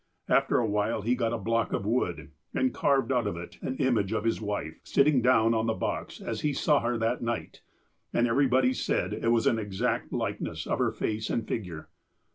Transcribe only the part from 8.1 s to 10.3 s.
and everybody said it was an exact